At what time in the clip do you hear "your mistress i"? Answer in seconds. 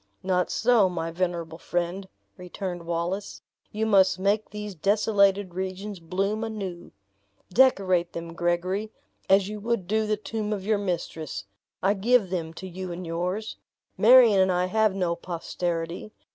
10.65-11.93